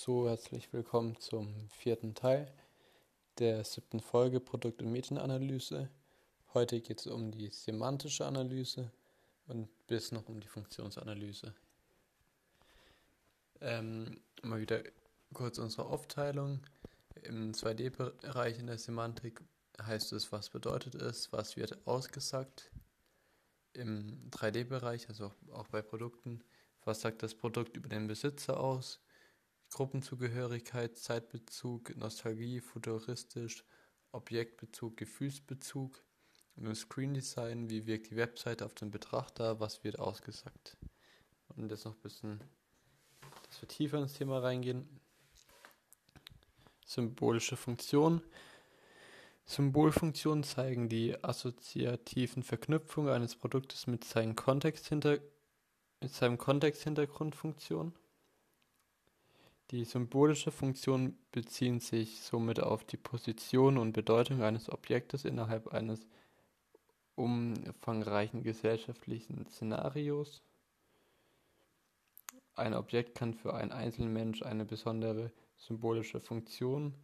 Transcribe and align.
herzlich 0.00 0.72
willkommen 0.72 1.16
zum 1.20 1.68
vierten 1.68 2.14
Teil 2.14 2.50
der 3.38 3.62
siebten 3.62 4.00
Folge 4.00 4.40
Produkt- 4.40 4.80
und 4.82 4.90
Medienanalyse. 4.90 5.90
Heute 6.54 6.80
geht 6.80 7.00
es 7.00 7.06
um 7.06 7.30
die 7.30 7.48
semantische 7.50 8.26
Analyse 8.26 8.90
und 9.46 9.68
bis 9.86 10.10
noch 10.10 10.28
um 10.28 10.40
die 10.40 10.48
Funktionsanalyse. 10.48 11.54
Ähm, 13.60 14.20
mal 14.42 14.60
wieder 14.60 14.82
kurz 15.34 15.58
unsere 15.58 15.86
Aufteilung. 15.86 16.62
Im 17.22 17.52
2D-Bereich 17.52 18.58
in 18.58 18.68
der 18.68 18.78
Semantik 18.78 19.40
heißt 19.80 20.12
es, 20.14 20.32
was 20.32 20.48
bedeutet 20.48 20.94
es, 20.96 21.32
was 21.32 21.56
wird 21.56 21.86
ausgesagt. 21.86 22.72
Im 23.74 24.30
3D-Bereich, 24.30 25.08
also 25.08 25.32
auch 25.52 25.68
bei 25.68 25.82
Produkten, 25.82 26.42
was 26.84 27.02
sagt 27.02 27.22
das 27.22 27.34
Produkt 27.34 27.76
über 27.76 27.88
den 27.88 28.08
Besitzer 28.08 28.58
aus 28.58 28.98
Gruppenzugehörigkeit, 29.72 30.96
Zeitbezug, 30.96 31.96
Nostalgie, 31.96 32.60
futuristisch, 32.60 33.64
Objektbezug, 34.12 34.96
Gefühlsbezug. 34.96 36.02
Und 36.56 36.66
im 36.66 36.74
Screen 36.74 37.14
Design, 37.14 37.70
wie 37.70 37.86
wirkt 37.86 38.10
die 38.10 38.16
Webseite 38.16 38.66
auf 38.66 38.74
den 38.74 38.90
Betrachter, 38.90 39.58
was 39.58 39.82
wird 39.84 39.98
ausgesagt. 39.98 40.76
Und 41.56 41.70
jetzt 41.70 41.86
noch 41.86 41.94
ein 41.94 42.02
bisschen, 42.02 42.40
dass 43.48 43.62
wir 43.62 43.68
tiefer 43.68 43.98
ins 43.98 44.12
Thema 44.14 44.40
reingehen. 44.40 44.86
Symbolische 46.84 47.56
Funktion. 47.56 48.20
Symbolfunktionen 49.46 50.44
zeigen 50.44 50.88
die 50.88 51.22
assoziativen 51.24 52.42
Verknüpfungen 52.42 53.12
eines 53.12 53.34
Produktes 53.34 53.86
mit, 53.86 54.04
seinen 54.04 54.36
Kontext 54.36 54.86
hinter, 54.88 55.18
mit 56.00 56.12
seinem 56.12 56.36
Kontexthintergrundfunktion. 56.36 57.94
Die 59.72 59.86
symbolische 59.86 60.50
Funktion 60.50 61.16
beziehen 61.30 61.80
sich 61.80 62.20
somit 62.20 62.60
auf 62.60 62.84
die 62.84 62.98
Position 62.98 63.78
und 63.78 63.94
Bedeutung 63.94 64.42
eines 64.42 64.70
Objektes 64.70 65.24
innerhalb 65.24 65.68
eines 65.68 66.06
umfangreichen 67.14 68.42
gesellschaftlichen 68.42 69.46
Szenarios. 69.46 70.42
Ein 72.54 72.74
Objekt 72.74 73.14
kann 73.14 73.32
für 73.32 73.54
einen 73.54 73.72
einzelnen 73.72 74.12
Mensch 74.12 74.42
eine 74.42 74.66
besondere 74.66 75.32
symbolische 75.56 76.20
Funktion 76.20 76.94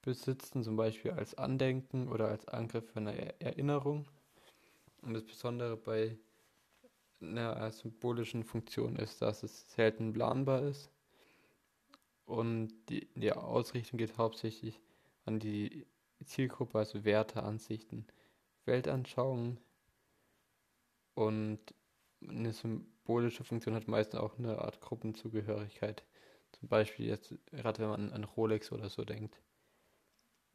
besitzen, 0.00 0.62
zum 0.62 0.76
Beispiel 0.76 1.10
als 1.10 1.34
Andenken 1.34 2.08
oder 2.08 2.28
als 2.28 2.48
Angriff 2.48 2.90
für 2.90 3.00
eine 3.00 3.38
Erinnerung. 3.38 4.08
Und 5.02 5.12
das 5.12 5.24
Besondere 5.24 5.76
bei 5.76 6.16
einer 7.20 7.70
symbolischen 7.70 8.44
Funktion 8.44 8.96
ist, 8.96 9.20
dass 9.20 9.42
es 9.42 9.70
selten 9.74 10.14
planbar 10.14 10.62
ist 10.62 10.93
und 12.26 12.72
die, 12.88 13.08
die 13.14 13.32
Ausrichtung 13.32 13.98
geht 13.98 14.16
hauptsächlich 14.16 14.80
an 15.24 15.38
die 15.38 15.86
Zielgruppe, 16.24 16.78
also 16.78 17.04
Werte, 17.04 17.42
Ansichten, 17.42 18.06
Weltanschauungen. 18.64 19.58
Und 21.14 21.60
eine 22.26 22.52
symbolische 22.52 23.44
Funktion 23.44 23.74
hat 23.74 23.88
meistens 23.88 24.20
auch 24.20 24.38
eine 24.38 24.58
Art 24.58 24.80
Gruppenzugehörigkeit. 24.80 26.04
Zum 26.52 26.68
Beispiel 26.68 27.06
jetzt, 27.06 27.34
gerade 27.50 27.80
wenn 27.80 27.88
man 27.88 28.12
an 28.12 28.24
Rolex 28.24 28.72
oder 28.72 28.88
so 28.88 29.04
denkt. 29.04 29.40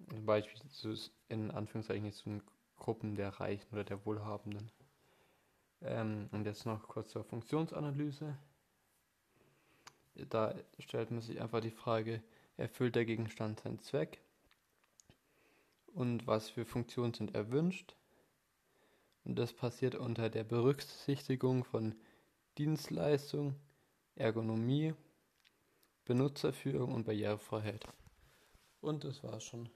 Zum 0.10 0.26
Beispiel 0.26 0.62
in 1.28 1.52
Anführungszeichen 1.52 2.06
jetzt 2.06 2.20
so 2.20 2.40
Gruppen 2.78 3.16
der 3.16 3.30
Reichen 3.40 3.72
oder 3.74 3.84
der 3.84 4.06
Wohlhabenden. 4.06 4.72
Ähm, 5.82 6.30
und 6.32 6.46
jetzt 6.46 6.66
noch 6.66 6.88
kurz 6.88 7.12
zur 7.12 7.24
Funktionsanalyse 7.24 8.38
da 10.30 10.56
stellt 10.80 11.12
man 11.12 11.22
sich 11.22 11.42
einfach 11.42 11.62
die 11.62 11.72
Frage, 11.72 12.22
erfüllt 12.58 12.96
der 12.96 13.06
Gegenstand 13.06 13.60
seinen 13.60 13.80
Zweck? 13.80 14.22
Und 15.94 16.28
was 16.28 16.50
für 16.50 16.66
Funktionen 16.66 17.14
sind 17.14 17.36
erwünscht? 17.36 17.96
Und 19.26 19.36
das 19.38 19.54
passiert 19.54 19.96
unter 19.96 20.30
der 20.30 20.44
Berücksichtigung 20.44 21.64
von 21.64 21.96
Dienstleistung, 22.58 23.56
Ergonomie, 24.16 24.94
Benutzerführung 26.06 26.94
und 26.94 27.06
Barrierefreiheit. 27.06 27.86
Und 28.82 29.04
das 29.04 29.24
war's 29.24 29.44
schon. 29.44 29.70